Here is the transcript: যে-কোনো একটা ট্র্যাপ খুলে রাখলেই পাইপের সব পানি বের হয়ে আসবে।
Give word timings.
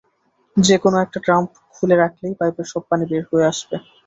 যে-কোনো 0.57 0.97
একটা 0.99 1.19
ট্র্যাপ 1.23 1.45
খুলে 1.75 1.95
রাখলেই 1.97 2.37
পাইপের 2.39 2.67
সব 2.71 2.83
পানি 2.89 3.03
বের 3.09 3.23
হয়ে 3.29 3.49
আসবে। 3.51 3.75